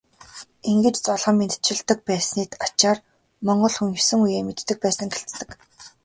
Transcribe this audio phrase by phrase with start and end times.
[0.69, 2.97] Ингэж золгон мэндчилдэг байсны ачаар
[3.45, 5.49] монгол хүн есөн үеэ мэддэг байсан гэлцдэг.